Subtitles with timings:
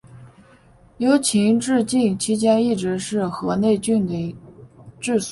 [0.97, 4.35] 由秦至晋期间一直是河内郡的
[4.99, 5.29] 治所。